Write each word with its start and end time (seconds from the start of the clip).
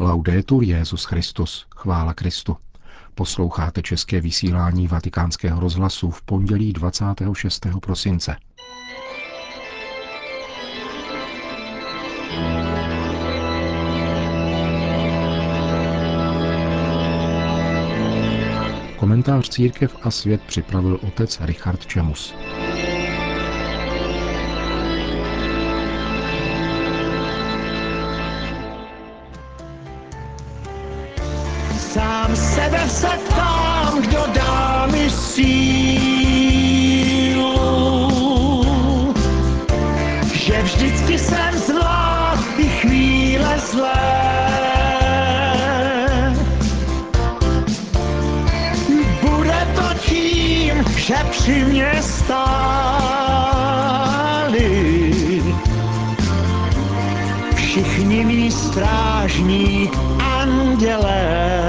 Laudetur 0.00 0.62
Jezus 0.62 1.04
Christus, 1.04 1.66
chvála 1.76 2.14
Kristu. 2.14 2.56
Posloucháte 3.14 3.82
české 3.82 4.20
vysílání 4.20 4.88
Vatikánského 4.88 5.60
rozhlasu 5.60 6.10
v 6.10 6.22
pondělí 6.22 6.72
26. 6.72 7.66
prosince. 7.82 8.36
Komentář 18.96 19.48
Církev 19.48 19.96
a 20.02 20.10
svět 20.10 20.40
připravil 20.46 21.00
otec 21.02 21.40
Richard 21.40 21.86
Čemus. 21.86 22.34
Sám 31.98 32.30
sebe 32.36 32.88
se 32.88 33.10
ptám, 33.26 34.02
kdo 34.02 34.22
dá 34.34 34.86
mi 34.86 35.10
sílu, 35.10 35.50
že 40.32 40.62
vždycky 40.62 41.18
jsem 41.18 41.58
zvlád 41.58 42.38
i 42.58 42.68
chvíle 42.68 43.58
zlé. 43.58 43.94
Bude 49.20 49.66
to 49.74 49.94
tím, 50.06 50.84
že 50.96 51.16
při 51.30 51.64
mě 51.64 51.92
stáli 52.02 53.08
všichni 57.54 58.24
mý 58.24 58.50
strážní 58.50 59.90
andělé. 60.22 61.67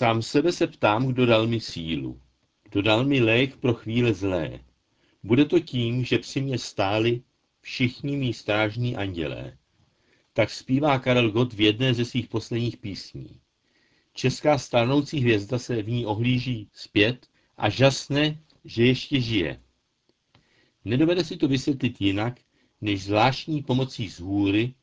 Sám 0.00 0.22
sebe 0.22 0.52
se 0.52 0.66
ptám, 0.66 1.06
kdo 1.06 1.26
dal 1.26 1.46
mi 1.46 1.60
sílu. 1.60 2.20
Kdo 2.70 2.82
dal 2.82 3.04
mi 3.04 3.20
lék 3.20 3.56
pro 3.56 3.74
chvíle 3.74 4.14
zlé. 4.14 4.60
Bude 5.22 5.44
to 5.44 5.60
tím, 5.60 6.04
že 6.04 6.18
při 6.18 6.40
mě 6.40 6.58
stáli 6.58 7.22
všichni 7.60 8.16
mý 8.16 8.32
strážní 8.32 8.96
andělé. 8.96 9.58
Tak 10.32 10.50
zpívá 10.50 10.98
Karel 10.98 11.30
Gott 11.30 11.52
v 11.52 11.60
jedné 11.60 11.94
ze 11.94 12.04
svých 12.04 12.28
posledních 12.28 12.76
písní. 12.76 13.40
Česká 14.14 14.58
stárnoucí 14.58 15.20
hvězda 15.20 15.58
se 15.58 15.82
v 15.82 15.88
ní 15.88 16.06
ohlíží 16.06 16.68
zpět 16.72 17.26
a 17.56 17.68
žasne, 17.68 18.38
že 18.64 18.84
ještě 18.84 19.20
žije. 19.20 19.60
Nedovede 20.84 21.24
si 21.24 21.36
to 21.36 21.48
vysvětlit 21.48 22.00
jinak, 22.00 22.40
než 22.80 23.04
zvláštní 23.04 23.62
pomocí 23.62 24.10
z 24.10 24.20
hůry, 24.20 24.74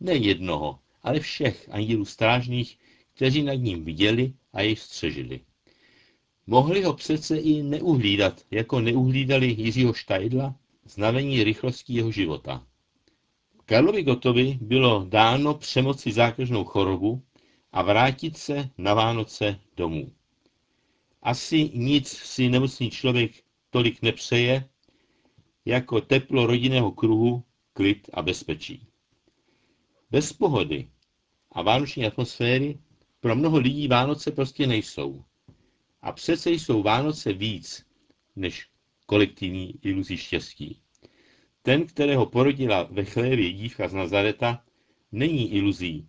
ne 0.00 0.14
jednoho, 0.14 0.78
ale 1.02 1.20
všech 1.20 1.68
andělů 1.72 2.04
strážných, 2.04 2.79
kteří 3.20 3.42
nad 3.42 3.54
ním 3.54 3.84
viděli 3.84 4.32
a 4.52 4.60
jej 4.60 4.76
střežili. 4.76 5.40
Mohli 6.46 6.82
ho 6.82 6.94
přece 6.94 7.36
i 7.36 7.62
neuhlídat, 7.62 8.40
jako 8.50 8.80
neuhlídali 8.80 9.56
Jiřího 9.58 9.92
Štajdla, 9.92 10.54
znavení 10.84 11.44
rychlosti 11.44 11.94
jeho 11.94 12.10
života. 12.10 12.66
Karlovi 13.64 14.02
Gotovi 14.02 14.58
bylo 14.60 15.04
dáno 15.08 15.54
přemoci 15.54 16.12
zákeřnou 16.12 16.64
chorobu 16.64 17.22
a 17.72 17.82
vrátit 17.82 18.36
se 18.36 18.70
na 18.78 18.94
Vánoce 18.94 19.60
domů. 19.76 20.12
Asi 21.22 21.70
nic 21.74 22.08
si 22.08 22.48
nemocný 22.48 22.90
člověk 22.90 23.32
tolik 23.70 24.02
nepřeje, 24.02 24.68
jako 25.64 26.00
teplo 26.00 26.46
rodinného 26.46 26.92
kruhu, 26.92 27.44
klid 27.72 28.10
a 28.12 28.22
bezpečí. 28.22 28.86
Bez 30.10 30.32
pohody 30.32 30.88
a 31.52 31.62
vánoční 31.62 32.06
atmosféry 32.06 32.78
pro 33.20 33.36
mnoho 33.36 33.58
lidí 33.58 33.88
Vánoce 33.88 34.30
prostě 34.30 34.66
nejsou. 34.66 35.24
A 36.02 36.12
přece 36.12 36.50
jsou 36.50 36.82
Vánoce 36.82 37.32
víc 37.32 37.86
než 38.36 38.68
kolektivní 39.06 39.74
iluzí 39.82 40.16
štěstí. 40.16 40.80
Ten, 41.62 41.86
kterého 41.86 42.26
porodila 42.26 42.82
ve 42.82 43.04
chlévě 43.04 43.52
dívka 43.52 43.88
z 43.88 43.94
Nazareta, 43.94 44.64
není 45.12 45.52
iluzí, 45.52 46.08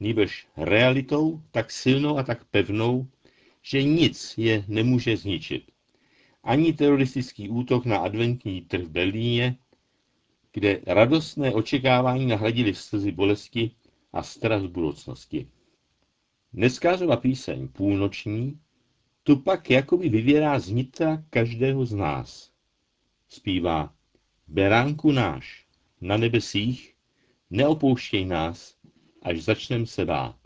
nýbrž 0.00 0.46
realitou 0.56 1.42
tak 1.50 1.70
silnou 1.70 2.18
a 2.18 2.22
tak 2.22 2.44
pevnou, 2.44 3.06
že 3.62 3.82
nic 3.82 4.34
je 4.38 4.64
nemůže 4.68 5.16
zničit. 5.16 5.70
Ani 6.44 6.72
teroristický 6.72 7.48
útok 7.48 7.84
na 7.84 7.96
adventní 7.96 8.60
trh 8.60 8.84
v 8.84 8.90
Berlíně, 8.90 9.58
kde 10.52 10.80
radostné 10.86 11.54
očekávání 11.54 12.26
nahradili 12.26 12.74
slzy 12.74 13.12
bolesti 13.12 13.70
a 14.12 14.22
strach 14.22 14.62
z 14.62 14.66
budoucnosti. 14.66 15.48
Neskářová 16.52 17.16
píseň 17.16 17.68
půlnoční 17.68 18.60
tu 19.22 19.36
pak 19.36 19.70
jakoby 19.70 20.08
vyvěrá 20.08 20.58
z 20.58 20.68
nitra 20.68 21.24
každého 21.30 21.86
z 21.86 21.92
nás. 21.92 22.50
Zpívá 23.28 23.94
Beránku 24.48 25.12
náš 25.12 25.66
na 26.00 26.16
nebesích, 26.16 26.94
neopouštěj 27.50 28.24
nás, 28.24 28.76
až 29.22 29.42
začnem 29.42 29.86
se 29.86 30.04
bát. 30.04 30.36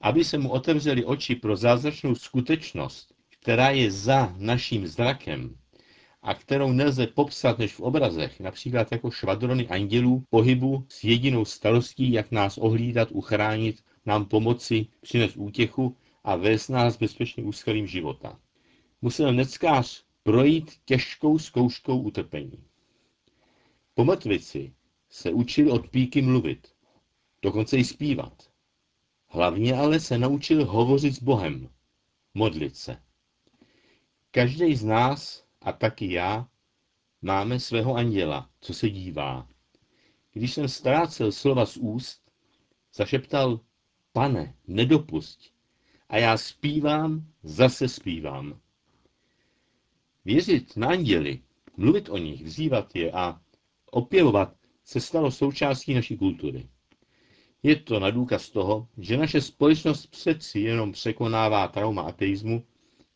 Aby 0.00 0.24
se 0.24 0.38
mu 0.38 0.50
otevřeli 0.50 1.04
oči 1.04 1.34
pro 1.34 1.56
zázračnou 1.56 2.14
skutečnost, 2.14 3.14
která 3.40 3.70
je 3.70 3.90
za 3.90 4.34
naším 4.38 4.86
zrakem 4.86 5.56
a 6.22 6.34
kterou 6.34 6.72
nelze 6.72 7.06
popsat 7.06 7.58
než 7.58 7.74
v 7.74 7.80
obrazech, 7.80 8.40
například 8.40 8.92
jako 8.92 9.10
švadrony 9.10 9.68
andělů 9.68 10.24
pohybu 10.30 10.86
s 10.88 11.04
jedinou 11.04 11.44
starostí, 11.44 12.12
jak 12.12 12.30
nás 12.30 12.58
ohlídat, 12.58 13.08
uchránit, 13.12 13.85
nám 14.06 14.24
pomoci, 14.24 14.86
přines 15.00 15.36
útěchu 15.36 15.96
a 16.24 16.36
vést 16.36 16.68
nás 16.68 16.96
bezpečně 16.96 17.42
úskalým 17.42 17.86
života. 17.86 18.40
Musel 19.02 19.32
neckář 19.32 20.04
projít 20.22 20.72
těžkou 20.84 21.38
zkouškou 21.38 22.00
utrpení. 22.00 22.64
Po 23.94 24.04
mrtvici 24.04 24.74
se 25.10 25.32
učil 25.32 25.72
od 25.72 25.88
píky 25.90 26.22
mluvit, 26.22 26.68
dokonce 27.42 27.76
i 27.76 27.84
zpívat. 27.84 28.50
Hlavně 29.28 29.74
ale 29.74 30.00
se 30.00 30.18
naučil 30.18 30.64
hovořit 30.64 31.14
s 31.14 31.22
Bohem, 31.22 31.68
modlit 32.34 32.76
se. 32.76 33.02
Každý 34.30 34.76
z 34.76 34.84
nás, 34.84 35.46
a 35.60 35.72
taky 35.72 36.12
já, 36.12 36.48
máme 37.22 37.60
svého 37.60 37.94
anděla, 37.94 38.50
co 38.60 38.74
se 38.74 38.90
dívá. 38.90 39.48
Když 40.32 40.52
jsem 40.52 40.68
ztrácel 40.68 41.32
slova 41.32 41.66
z 41.66 41.76
úst, 41.76 42.30
zašeptal, 42.94 43.60
pane, 44.16 44.54
nedopusť. 44.66 45.52
A 46.08 46.16
já 46.16 46.36
zpívám, 46.36 47.26
zase 47.42 47.88
zpívám. 47.88 48.60
Věřit 50.24 50.76
na 50.76 50.88
anděli, 50.88 51.40
mluvit 51.76 52.08
o 52.08 52.18
nich, 52.18 52.44
vzývat 52.44 52.96
je 52.96 53.12
a 53.12 53.40
opěvovat 53.90 54.56
se 54.84 55.00
stalo 55.00 55.30
součástí 55.30 55.94
naší 55.94 56.16
kultury. 56.16 56.68
Je 57.62 57.76
to 57.76 58.00
na 58.00 58.10
důkaz 58.10 58.50
toho, 58.50 58.88
že 58.98 59.16
naše 59.16 59.40
společnost 59.40 60.06
přeci 60.06 60.60
jenom 60.60 60.92
překonává 60.92 61.68
trauma 61.68 62.02
ateismu, 62.02 62.64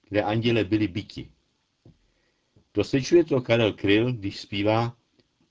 kde 0.09 0.22
anděle 0.22 0.65
byli 0.65 0.89
byti. 0.89 1.31
Dosvědčuje 2.75 3.25
to 3.25 3.41
Karel 3.41 3.72
Kryl, 3.72 4.12
když 4.12 4.41
zpívá 4.41 4.97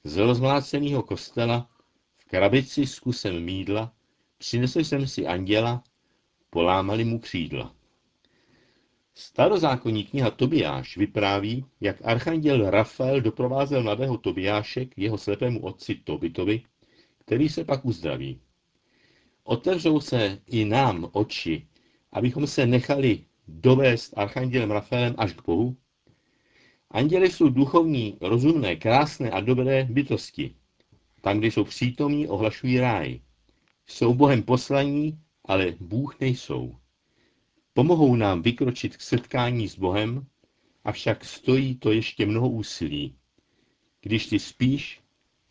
z 0.03 0.17
rozmláceného 0.17 1.03
kostela 1.03 1.69
v 2.17 2.25
krabici 2.25 2.87
s 2.87 2.99
kusem 2.99 3.43
mídla 3.43 3.93
přinesl 4.39 4.79
jsem 4.79 5.07
si 5.07 5.27
anděla, 5.27 5.83
polámali 6.49 7.05
mu 7.05 7.19
křídla. 7.19 7.75
Starozákonní 9.15 10.03
kniha 10.03 10.31
Tobiáš 10.31 10.97
vypráví, 10.97 11.65
jak 11.81 11.95
archanděl 12.03 12.69
Rafael 12.69 13.21
doprovázel 13.21 13.83
mladého 13.83 14.17
Tobiáše 14.17 14.85
k 14.85 14.97
jeho 14.97 15.17
slepému 15.17 15.61
otci 15.61 15.95
Tobitovi, 15.95 16.61
který 17.17 17.49
se 17.49 17.63
pak 17.63 17.85
uzdraví. 17.85 18.39
Otevřou 19.43 19.99
se 19.99 20.39
i 20.47 20.65
nám 20.65 21.09
oči, 21.11 21.67
abychom 22.11 22.47
se 22.47 22.65
nechali 22.65 23.25
dovést 23.47 24.17
archandělem 24.17 24.71
Rafaelem 24.71 25.15
až 25.17 25.33
k 25.33 25.45
Bohu? 25.45 25.77
Anděli 26.91 27.31
jsou 27.31 27.49
duchovní, 27.49 28.17
rozumné, 28.21 28.75
krásné 28.75 29.31
a 29.31 29.39
dobré 29.39 29.83
bytosti. 29.83 30.55
Tam, 31.21 31.37
kde 31.37 31.47
jsou 31.47 31.63
přítomní, 31.63 32.27
ohlašují 32.27 32.79
ráj. 32.79 33.19
Jsou 33.89 34.13
Bohem 34.13 34.43
poslaní, 34.43 35.19
ale 35.45 35.75
Bůh 35.79 36.19
nejsou. 36.19 36.75
Pomohou 37.73 38.15
nám 38.15 38.41
vykročit 38.41 38.97
k 38.97 39.01
setkání 39.01 39.67
s 39.67 39.75
Bohem, 39.75 40.27
avšak 40.83 41.25
stojí 41.25 41.75
to 41.75 41.91
ještě 41.91 42.25
mnoho 42.25 42.49
úsilí. 42.49 43.15
Když 44.01 44.27
ty 44.27 44.39
spíš, 44.39 45.01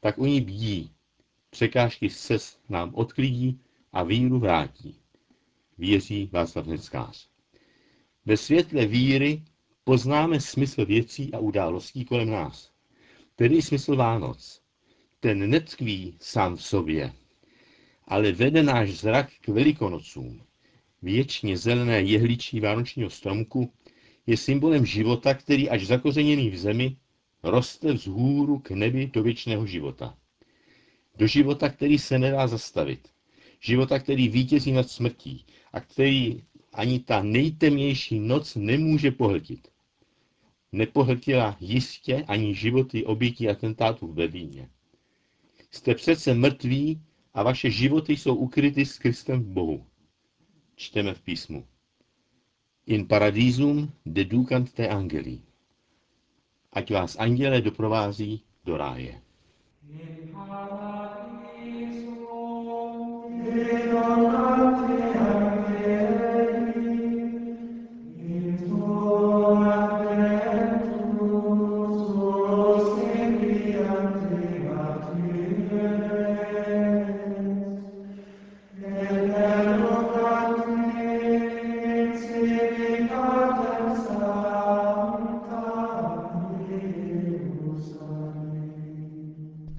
tak 0.00 0.18
oni 0.18 0.40
bdí. 0.40 0.90
Překážky 1.50 2.10
cest 2.10 2.60
nám 2.68 2.94
odklidí 2.94 3.60
a 3.92 4.02
víru 4.02 4.38
vrátí. 4.38 4.96
Věří 5.78 6.28
Václav 6.32 6.66
Neckář. 6.66 7.28
Ve 8.24 8.36
světle 8.36 8.86
víry 8.86 9.42
poznáme 9.84 10.40
smysl 10.40 10.84
věcí 10.84 11.34
a 11.34 11.38
událostí 11.38 12.04
kolem 12.04 12.30
nás, 12.30 12.72
tedy 13.36 13.62
smysl 13.62 13.96
Vánoc. 13.96 14.62
Ten 15.20 15.50
netkví 15.50 16.16
sám 16.20 16.56
v 16.56 16.62
sobě, 16.62 17.12
ale 18.08 18.32
vede 18.32 18.62
náš 18.62 18.90
zrak 18.90 19.30
k 19.40 19.48
velikonocům. 19.48 20.42
Věčně 21.02 21.56
zelené 21.56 22.02
jehličí 22.02 22.60
vánočního 22.60 23.10
stromku 23.10 23.72
je 24.26 24.36
symbolem 24.36 24.86
života, 24.86 25.34
který 25.34 25.70
až 25.70 25.86
zakořeněný 25.86 26.50
v 26.50 26.58
zemi 26.58 26.96
roste 27.42 27.92
vzhůru 27.92 28.58
k 28.58 28.70
nebi 28.70 29.06
do 29.06 29.22
věčného 29.22 29.66
života. 29.66 30.16
Do 31.16 31.26
života, 31.26 31.68
který 31.68 31.98
se 31.98 32.18
nedá 32.18 32.46
zastavit. 32.46 33.08
Života, 33.60 33.98
který 33.98 34.28
vítězí 34.28 34.72
nad 34.72 34.90
smrtí 34.90 35.44
a 35.72 35.80
který 35.80 36.42
ani 36.72 37.00
ta 37.00 37.22
nejtemnější 37.22 38.20
noc 38.20 38.54
nemůže 38.54 39.10
pohltit. 39.10 39.68
Nepohltila 40.72 41.56
jistě 41.60 42.24
ani 42.28 42.54
životy 42.54 43.04
obětí 43.04 43.48
atentátů 43.48 44.06
v 44.06 44.14
Berlíně. 44.14 44.68
Jste 45.70 45.94
přece 45.94 46.34
mrtví 46.34 47.02
a 47.38 47.42
vaše 47.42 47.70
životy 47.70 48.16
jsou 48.16 48.34
ukryty 48.34 48.86
s 48.86 48.98
Kristem 48.98 49.42
v 49.42 49.46
Bohu. 49.46 49.86
Čteme 50.76 51.14
v 51.14 51.20
písmu. 51.20 51.64
In 52.86 53.06
paradisum 53.06 53.92
deducant 54.06 54.72
te 54.72 54.88
angeli. 54.88 55.38
Ať 56.72 56.92
vás 56.92 57.16
anděle 57.18 57.60
doprovází 57.60 58.42
do 58.64 58.76
ráje. 58.76 59.20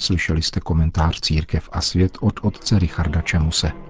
Slyšeli 0.10 0.42
jste 0.42 0.60
komentář 0.60 1.20
Církev 1.20 1.70
a 1.72 1.82
svět 1.82 2.18
od 2.22 2.40
otce 2.42 2.80
Richarda 2.80 3.22
Čemuse. 3.22 3.89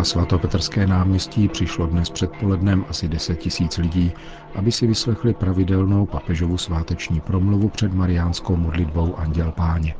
Na 0.00 0.04
svatopetrské 0.04 0.86
náměstí 0.86 1.48
přišlo 1.48 1.86
dnes 1.86 2.10
předpolednem 2.10 2.84
asi 2.88 3.08
10 3.08 3.38
tisíc 3.38 3.78
lidí, 3.78 4.12
aby 4.54 4.72
si 4.72 4.86
vyslechli 4.86 5.34
pravidelnou 5.34 6.06
papežovu 6.06 6.58
sváteční 6.58 7.20
promluvu 7.20 7.68
před 7.68 7.94
mariánskou 7.94 8.56
modlitbou 8.56 9.14
Anděl 9.16 9.52
Páně. 9.52 9.94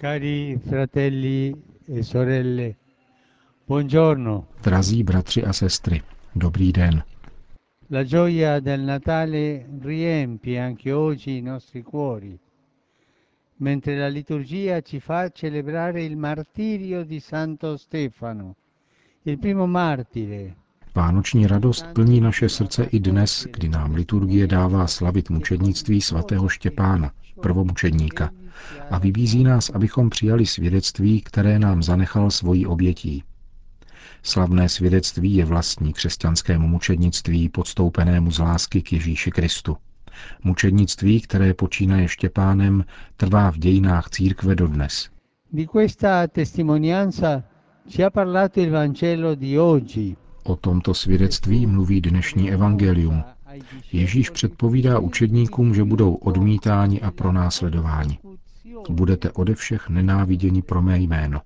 Cari 0.00 0.60
fratelli 0.68 1.54
e 1.98 2.04
sorelle, 2.04 2.74
buongiorno. 3.68 4.44
Drazí 4.62 5.02
bratři 5.02 5.44
a 5.44 5.52
sestry, 5.52 6.02
dobrý 6.34 6.72
den. 6.72 7.02
La 7.90 8.04
gioia 8.04 8.60
del 8.60 8.80
Natale 8.80 9.66
riempie 9.82 10.64
anche 10.64 10.94
oggi 10.94 11.36
i 11.36 11.42
nostri 11.42 11.82
cuori, 11.82 12.38
mentre 13.58 13.98
la 13.98 14.08
liturgia 14.08 14.80
ci 14.80 15.00
fa 15.00 15.28
celebrare 15.28 16.04
il 16.04 16.16
martirio 16.16 17.04
di 17.04 17.20
Santo 17.20 17.76
Stefano. 17.76 18.54
Vánoční 20.94 21.46
radost 21.46 21.86
plní 21.92 22.20
naše 22.20 22.48
srdce 22.48 22.84
i 22.84 23.00
dnes, 23.00 23.46
kdy 23.52 23.68
nám 23.68 23.94
liturgie 23.94 24.46
dává 24.46 24.86
slavit 24.86 25.30
mučednictví 25.30 26.00
svatého 26.00 26.48
Štěpána, 26.48 27.10
prvomučedníka, 27.42 28.30
a 28.90 28.98
vybízí 28.98 29.44
nás, 29.44 29.70
abychom 29.70 30.10
přijali 30.10 30.46
svědectví, 30.46 31.20
které 31.20 31.58
nám 31.58 31.82
zanechal 31.82 32.30
svojí 32.30 32.66
obětí. 32.66 33.22
Slavné 34.22 34.68
svědectví 34.68 35.34
je 35.34 35.44
vlastní 35.44 35.92
křesťanskému 35.92 36.68
mučednictví 36.68 37.48
podstoupenému 37.48 38.30
z 38.30 38.38
lásky 38.38 38.82
k 38.82 38.92
Ježíši 38.92 39.30
Kristu. 39.30 39.76
Mučednictví, 40.44 41.20
které 41.20 41.54
počínaje 41.54 42.08
Štěpánem, 42.08 42.84
trvá 43.16 43.50
v 43.50 43.58
dějinách 43.58 44.08
církve 44.10 44.54
dodnes. 44.54 45.08
Di 45.52 45.66
questa 45.66 46.26
testimonianza 46.26 47.42
O 50.44 50.56
tomto 50.56 50.94
svědectví 50.94 51.66
mluví 51.66 52.00
dnešní 52.00 52.52
evangelium. 52.52 53.24
Ježíš 53.92 54.30
předpovídá 54.30 54.98
učedníkům, 54.98 55.74
že 55.74 55.84
budou 55.84 56.14
odmítáni 56.14 57.00
a 57.00 57.10
pronásledováni. 57.10 58.18
Budete 58.90 59.30
ode 59.32 59.54
všech 59.54 59.88
nenáviděni 59.88 60.62
pro 60.62 60.82
mé 60.82 60.98
jméno. 60.98 61.40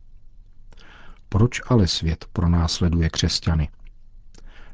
Proč 1.29 1.61
ale 1.67 1.87
svět 1.87 2.25
pronásleduje 2.33 3.09
křesťany? 3.11 3.69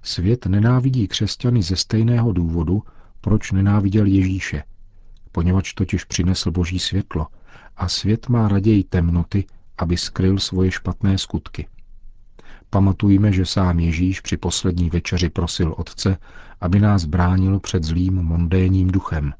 Svět 0.03 0.47
nenávidí 0.47 1.09
křesťany 1.09 1.63
ze 1.63 1.77
stejného 1.77 2.33
důvodu, 2.33 2.83
proč 3.21 3.53
nenáviděl 3.53 4.07
Ježíše, 4.07 4.63
poněvadž 5.33 5.73
totiž 5.73 6.05
přinesl 6.05 6.51
boží 6.51 6.79
světlo 6.79 7.27
a 7.77 7.89
svět 7.89 8.29
má 8.29 8.49
raději 8.49 8.85
temnoty, 8.85 9.45
aby 9.79 9.97
skryl 9.97 10.39
svoje 10.39 10.71
špatné 10.71 11.19
skutky. 11.19 11.69
Pamatujme, 12.71 13.33
že 13.33 13.47
sám 13.47 13.79
Ježíš 13.79 14.21
při 14.21 14.37
poslední 14.37 14.91
večeři 14.91 15.29
prosil 15.31 15.75
Otce, 15.77 16.17
aby 16.61 16.81
nás 16.81 17.05
bránil 17.05 17.61
před 17.61 17.85
zlým 17.85 18.15
mondénním 18.15 18.89
duchem. 18.89 19.33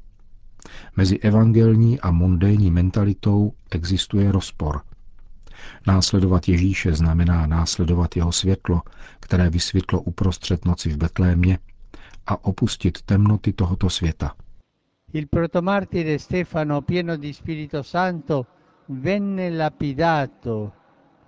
Mezi 0.95 1.19
evangelní 1.19 1.99
a 1.99 2.11
mondénní 2.11 2.71
mentalitou 2.71 3.53
existuje 3.71 4.31
rozpor. 4.31 4.81
Následovat 5.87 6.47
Ježíše 6.47 6.93
znamená 6.93 7.47
následovat 7.47 8.15
jeho 8.15 8.31
světlo, 8.31 8.81
které 9.19 9.49
vysvětlo 9.49 10.01
uprostřed 10.01 10.65
noci 10.65 10.89
v 10.89 10.97
Betlémě, 10.97 11.59
a 12.27 12.45
opustit 12.45 13.01
temnoty 13.01 13.53
tohoto 13.53 13.89
světa. 13.89 14.33
Il 15.13 15.25
protomartire 15.29 16.19
Stefano, 16.19 16.81
pieno 16.81 17.17
di 17.17 17.33
Spirito 17.33 17.83
Santo, 17.83 18.45
venne 18.89 19.51
lapidato 19.51 20.73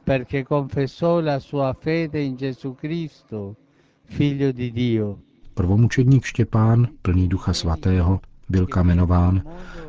perché 0.04 0.44
confessò 0.44 1.20
la 1.20 1.40
sua 1.40 1.74
fede 1.80 2.20
in 2.20 2.36
Gesù 2.36 2.76
Cristo, 2.76 3.56
figlio 4.04 4.52
di 4.52 4.72
Dio. 4.72 5.20
Prvomučedník 5.54 6.26
Štěpán, 6.26 6.88
plný 7.02 7.28
ducha 7.28 7.54
svatého, 7.54 8.20
byl 8.50 8.68
kamenován, 8.68 9.42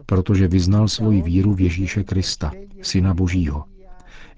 protože 0.06 0.48
vyznal 0.48 0.88
svoji 0.88 1.22
víru 1.22 1.54
v 1.54 1.60
Ježíše 1.60 2.04
Krista, 2.04 2.52
syna 2.82 3.14
Božího, 3.14 3.64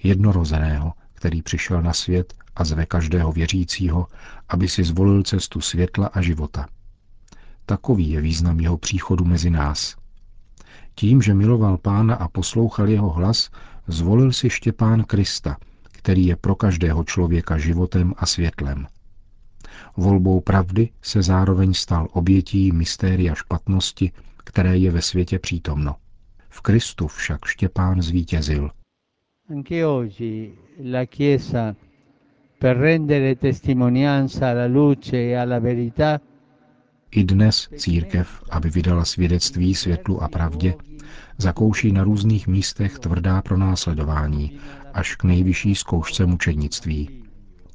jednorozeného, 0.02 0.92
který 1.14 1.42
přišel 1.42 1.82
na 1.82 1.92
svět 1.92 2.34
a 2.56 2.64
zve 2.64 2.86
každého 2.86 3.32
věřícího, 3.32 4.06
aby 4.48 4.68
si 4.68 4.84
zvolil 4.84 5.22
cestu 5.22 5.60
světla 5.60 6.06
a 6.06 6.20
života. 6.20 6.66
Takový 7.66 8.10
je 8.10 8.20
význam 8.20 8.60
jeho 8.60 8.78
příchodu 8.78 9.24
mezi 9.24 9.50
nás. 9.50 10.03
Tím, 10.94 11.22
že 11.22 11.34
miloval 11.34 11.78
pána 11.78 12.14
a 12.14 12.28
poslouchal 12.28 12.88
jeho 12.88 13.10
hlas, 13.10 13.50
zvolil 13.86 14.32
si 14.32 14.50
Štěpán 14.50 15.04
Krista, 15.04 15.56
který 15.92 16.26
je 16.26 16.36
pro 16.36 16.54
každého 16.54 17.04
člověka 17.04 17.58
životem 17.58 18.14
a 18.16 18.26
světlem. 18.26 18.86
Volbou 19.96 20.40
pravdy 20.40 20.88
se 21.02 21.22
zároveň 21.22 21.74
stal 21.74 22.08
obětí 22.12 22.72
mystéria 22.72 23.34
špatnosti, 23.34 24.12
které 24.44 24.78
je 24.78 24.90
ve 24.90 25.02
světě 25.02 25.38
přítomno. 25.38 25.96
V 26.48 26.60
Kristu 26.60 27.06
však 27.06 27.44
Štěpán 27.44 28.02
zvítězil. 28.02 28.70
Anche 29.50 29.86
oggi 29.86 30.52
la 30.92 31.06
Chiesa, 31.06 31.76
per 32.58 32.76
rendere 32.76 33.34
testimonianza 33.34 34.50
alla 34.50 34.66
luce 34.66 35.16
e 35.16 35.36
alla 35.36 35.58
verità, 35.58 36.20
I 37.16 37.24
dnes 37.24 37.68
církev, 37.76 38.42
aby 38.50 38.70
vydala 38.70 39.04
svědectví 39.04 39.74
světlu 39.74 40.22
a 40.22 40.28
pravdě, 40.28 40.74
zakouší 41.38 41.92
na 41.92 42.04
různých 42.04 42.46
místech 42.46 42.98
tvrdá 42.98 43.42
pronásledování, 43.42 44.58
až 44.94 45.16
k 45.16 45.24
nejvyšší 45.24 45.74
zkoušce 45.74 46.26
mučednictví. 46.26 47.22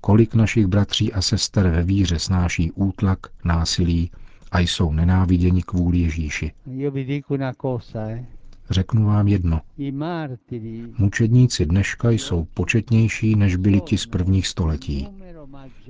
Kolik 0.01 0.35
našich 0.35 0.67
bratří 0.67 1.13
a 1.13 1.21
sester 1.21 1.69
ve 1.69 1.83
víře 1.83 2.19
snáší 2.19 2.71
útlak, 2.71 3.19
násilí 3.43 4.11
a 4.51 4.59
jsou 4.59 4.93
nenáviděni 4.93 5.63
kvůli 5.63 5.97
Ježíši. 5.97 6.51
Řeknu 8.69 9.05
vám 9.05 9.27
jedno. 9.27 9.61
Mučedníci 10.97 11.65
dneška 11.65 12.09
jsou 12.09 12.47
početnější, 12.53 13.35
než 13.35 13.55
byli 13.55 13.81
ti 13.81 13.97
z 13.97 14.05
prvních 14.05 14.47
století. 14.47 15.07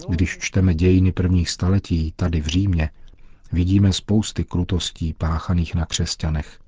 Když 0.09 0.37
čteme 0.37 0.75
dějiny 0.75 1.11
prvních 1.11 1.49
staletí 1.49 2.13
tady 2.15 2.41
v 2.41 2.47
Římě, 2.47 2.89
vidíme 3.51 3.93
spousty 3.93 4.43
krutostí 4.43 5.13
páchaných 5.13 5.75
na 5.75 5.85
křesťanech. 5.85 6.59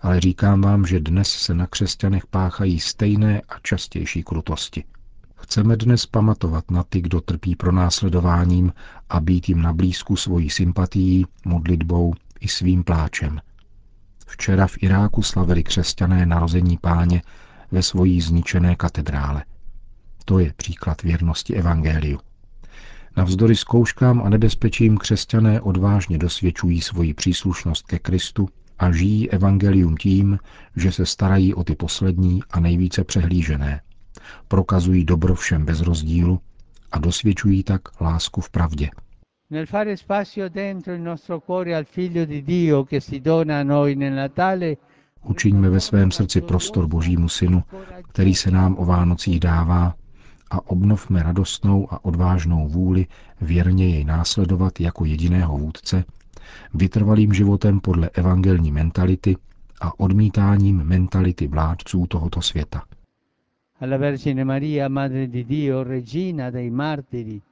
Ale 0.00 0.20
říkám 0.20 0.60
vám, 0.60 0.86
že 0.86 1.00
dnes 1.00 1.28
se 1.28 1.54
na 1.54 1.66
křesťanech 1.66 2.26
páchají 2.26 2.80
stejné 2.80 3.40
a 3.48 3.58
častější 3.62 4.22
krutosti. 4.22 4.84
Chceme 5.34 5.76
dnes 5.76 6.06
pamatovat 6.06 6.70
na 6.70 6.82
ty, 6.82 7.00
kdo 7.00 7.20
trpí 7.20 7.56
pronásledováním 7.56 8.72
a 9.08 9.20
být 9.20 9.48
jim 9.48 9.62
na 9.62 9.72
blízku 9.72 10.16
svojí 10.16 10.50
sympatií, 10.50 11.26
modlitbou 11.44 12.14
i 12.40 12.48
svým 12.48 12.84
pláčem. 12.84 13.40
Včera 14.26 14.66
v 14.66 14.82
Iráku 14.82 15.22
slavili 15.22 15.62
křesťané 15.62 16.26
narození 16.26 16.78
páně 16.78 17.22
ve 17.70 17.82
svojí 17.82 18.20
zničené 18.20 18.76
katedrále. 18.76 19.44
To 20.24 20.38
je 20.38 20.52
příklad 20.56 21.02
věrnosti 21.02 21.54
Evangeliu. 21.54 22.20
Navzdory 23.16 23.56
zkouškám 23.56 24.22
a 24.22 24.28
nebezpečím 24.28 24.98
křesťané 24.98 25.60
odvážně 25.60 26.18
dosvědčují 26.18 26.80
svoji 26.80 27.14
příslušnost 27.14 27.86
ke 27.86 27.98
Kristu 27.98 28.48
a 28.78 28.92
žijí 28.92 29.30
evangelium 29.30 29.96
tím, 29.96 30.38
že 30.76 30.92
se 30.92 31.06
starají 31.06 31.54
o 31.54 31.64
ty 31.64 31.74
poslední 31.74 32.40
a 32.50 32.60
nejvíce 32.60 33.04
přehlížené. 33.04 33.80
Prokazují 34.48 35.04
dobro 35.04 35.34
všem 35.34 35.64
bez 35.64 35.80
rozdílu 35.80 36.40
a 36.92 36.98
dosvědčují 36.98 37.62
tak 37.62 38.00
lásku 38.00 38.40
v 38.40 38.50
pravdě. 38.50 38.90
Nel 39.50 39.66
fare 39.66 39.96
spazio 39.96 40.48
dentro 40.48 40.94
il 40.94 41.00
nostro 41.00 41.40
cuore 41.40 41.76
al 41.76 41.84
Figlio 41.84 42.26
di 42.26 42.42
Dio 42.42 42.84
che 42.84 43.00
si 43.00 43.20
dona 43.20 43.60
a 43.60 43.62
noi 43.62 43.96
nel 43.96 44.14
Natale, 44.14 44.76
Učiňme 45.24 45.70
ve 45.70 45.80
svém 45.80 46.10
srdci 46.10 46.40
prostor 46.40 46.86
Božímu 46.86 47.28
Synu, 47.28 47.62
který 48.12 48.34
se 48.34 48.50
nám 48.50 48.76
o 48.78 48.84
Vánocích 48.84 49.40
dává, 49.40 49.94
a 50.52 50.70
obnovme 50.70 51.22
radostnou 51.22 51.92
a 51.92 52.04
odvážnou 52.04 52.68
vůli 52.68 53.06
věrně 53.40 53.88
jej 53.88 54.04
následovat 54.04 54.80
jako 54.80 55.04
jediného 55.04 55.58
vůdce, 55.58 56.04
vytrvalým 56.74 57.32
životem 57.34 57.80
podle 57.80 58.10
evangelní 58.14 58.72
mentality 58.72 59.36
a 59.80 60.00
odmítáním 60.00 60.84
mentality 60.84 61.46
vládců 61.48 62.06
tohoto 62.06 62.42
světa. 62.42 62.82
alla 63.80 63.96
Vergine 63.96 64.44
Maria, 64.44 64.88
Madre 64.88 65.26
di 65.26 65.44
Dio, 65.44 65.84
Regina 65.84 66.50
dei 66.50 66.70
Martiri, 66.70 67.42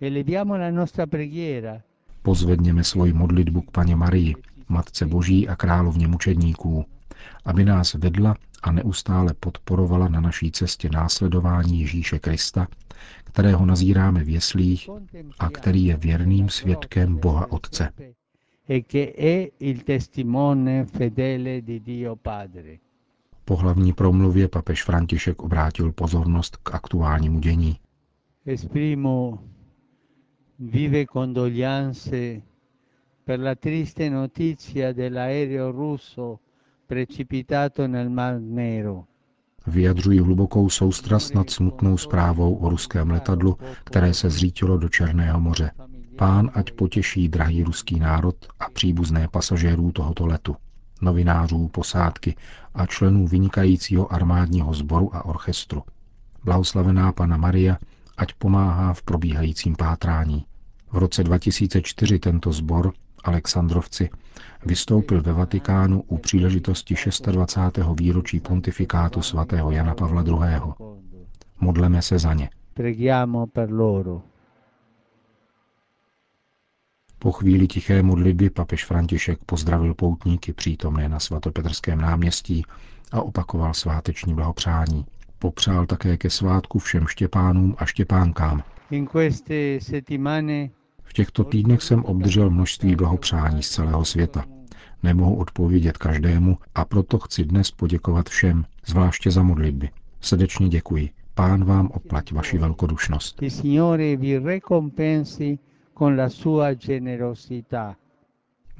eleviamo 0.00 0.56
la 0.56 0.70
nostra 0.70 1.06
preghiera 1.06 1.80
Pozvedněme 2.22 2.84
svoji 2.84 3.12
modlitbu 3.12 3.60
k 3.60 3.70
Paně 3.70 3.96
Marii, 3.96 4.34
Matce 4.68 5.06
Boží 5.06 5.48
a 5.48 5.56
královně 5.56 6.08
mučedníků, 6.08 6.84
aby 7.44 7.64
nás 7.64 7.94
vedla 7.94 8.36
a 8.64 8.72
neustále 8.72 9.34
podporovala 9.34 10.08
na 10.08 10.20
naší 10.20 10.50
cestě 10.50 10.88
následování 10.92 11.80
Ježíše 11.80 12.18
Krista, 12.18 12.66
kterého 13.24 13.66
nazíráme 13.66 14.24
v 14.24 14.28
jeslích 14.28 14.90
a 15.38 15.50
který 15.50 15.84
je 15.84 15.96
věrným 15.96 16.48
svědkem 16.48 17.16
Boha 17.16 17.52
Otce. 17.52 17.92
e. 17.98 18.14
Po 23.44 23.56
hlavní 23.56 23.92
promluvě 23.92 24.48
papež 24.48 24.84
František 24.84 25.42
obrátil 25.42 25.92
pozornost 25.92 26.56
k 26.56 26.74
aktuálnímu 26.74 27.40
dění. 27.40 27.76
Esprimo 28.46 29.38
vive 30.58 31.06
condoglianze 31.06 32.40
per 33.24 33.40
la 33.40 33.54
triste 33.54 34.10
notizia 34.10 34.92
dell'aereo 34.92 35.72
russo 35.72 36.38
Vyjadřují 39.66 40.20
hlubokou 40.20 40.70
soustrast 40.70 41.34
nad 41.34 41.50
smutnou 41.50 41.96
zprávou 41.96 42.54
o 42.54 42.68
ruském 42.70 43.10
letadlu, 43.10 43.58
které 43.84 44.14
se 44.14 44.30
zřítilo 44.30 44.78
do 44.78 44.88
Černého 44.88 45.40
moře. 45.40 45.70
Pán 46.16 46.50
ať 46.54 46.72
potěší 46.72 47.28
drahý 47.28 47.62
ruský 47.62 47.98
národ 47.98 48.36
a 48.60 48.70
příbuzné 48.70 49.28
pasažérů 49.28 49.92
tohoto 49.92 50.26
letu, 50.26 50.56
novinářů, 51.00 51.68
posádky 51.68 52.36
a 52.74 52.86
členů 52.86 53.26
vynikajícího 53.26 54.12
armádního 54.12 54.74
sboru 54.74 55.16
a 55.16 55.24
orchestru. 55.24 55.82
Blahoslavená 56.44 57.12
Pana 57.12 57.36
Maria 57.36 57.78
ať 58.16 58.32
pomáhá 58.34 58.94
v 58.94 59.02
probíhajícím 59.02 59.76
pátrání. 59.76 60.44
V 60.92 60.98
roce 60.98 61.24
2004 61.24 62.18
tento 62.18 62.52
sbor, 62.52 62.92
Alexandrovci, 63.24 64.10
vystoupil 64.66 65.22
ve 65.22 65.32
Vatikánu 65.32 66.02
u 66.02 66.18
příležitosti 66.18 66.94
26. 67.30 67.90
výročí 68.00 68.40
pontifikátu 68.40 69.22
svatého 69.22 69.70
Jana 69.70 69.94
Pavla 69.94 70.22
II. 70.22 70.72
Modleme 71.60 72.02
se 72.02 72.18
za 72.18 72.34
ně. 72.34 72.50
Po 77.18 77.32
chvíli 77.32 77.66
tiché 77.66 78.02
modlitby 78.02 78.50
papež 78.50 78.84
František 78.84 79.38
pozdravil 79.46 79.94
poutníky 79.94 80.52
přítomné 80.52 81.08
na 81.08 81.20
svatopetrském 81.20 82.00
náměstí 82.00 82.64
a 83.12 83.22
opakoval 83.22 83.74
sváteční 83.74 84.34
blahopřání. 84.34 85.06
Popřál 85.38 85.86
také 85.86 86.16
ke 86.16 86.30
svátku 86.30 86.78
všem 86.78 87.06
Štěpánům 87.06 87.74
a 87.78 87.84
Štěpánkám. 87.86 88.62
In 88.90 89.06
queste 89.06 89.80
settimane 89.80 90.70
V 91.04 91.12
těchto 91.12 91.44
týdnech 91.44 91.82
jsem 91.82 92.04
obdržel 92.04 92.50
množství 92.50 92.96
blahopřání 92.96 93.62
z 93.62 93.68
celého 93.68 94.04
světa. 94.04 94.44
Nemohu 95.02 95.36
odpovědět 95.36 95.98
každému 95.98 96.58
a 96.74 96.84
proto 96.84 97.18
chci 97.18 97.44
dnes 97.44 97.70
poděkovat 97.70 98.28
všem, 98.28 98.64
zvláště 98.86 99.30
za 99.30 99.42
modlitby. 99.42 99.90
Srdečně 100.20 100.68
děkuji. 100.68 101.10
Pán 101.34 101.64
vám 101.64 101.86
oplať 101.86 102.32
vaši 102.32 102.58
velkodušnost. 102.58 103.42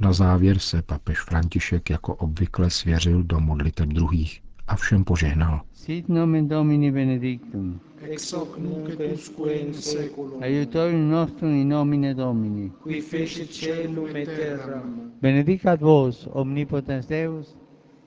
Na 0.00 0.12
závěr 0.12 0.58
se 0.58 0.82
papež 0.82 1.20
František 1.20 1.90
jako 1.90 2.14
obvykle 2.14 2.70
svěřil 2.70 3.22
do 3.22 3.40
modliteb 3.40 3.88
druhých 3.88 4.43
a 4.66 4.76
všem 4.76 5.04
požehnal. 5.04 5.60
Sit 5.72 6.08
nomen 6.08 6.48
Domini 6.48 6.90
benedictum. 6.90 7.80
Ex 8.02 8.32
hoc 8.32 8.58
nunc 8.58 8.88
et 9.00 9.12
usque 9.12 9.48
in 9.60 9.72
seculum, 9.72 10.42
Aiutorium 10.42 11.08
nostrum 11.10 11.54
in 11.54 11.68
nomine 11.68 12.14
Domini. 12.14 12.72
qui 12.82 13.00
fecit 13.00 13.48
celum 13.52 14.16
et 14.16 14.26
terram. 14.26 15.12
Benedicat 15.22 15.80
vos, 15.80 16.28
omnipotens 16.32 17.06
Deus, 17.06 17.56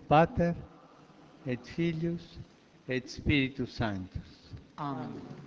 Pater, 0.08 0.54
et 1.48 1.60
Filius, 1.66 2.40
et 2.88 3.10
Spiritus 3.10 3.70
Sanctus. 3.72 4.54
Amen. 4.78 5.47